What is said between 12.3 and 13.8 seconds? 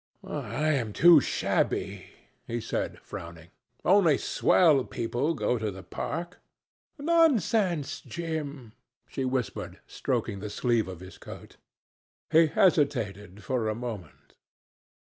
He hesitated for a